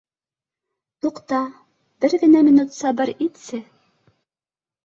Туҡта, 1.05 1.41
бер 2.05 2.17
генә 2.23 2.43
минут 2.49 2.75
сабыр 2.79 3.15
итсе 3.29 3.61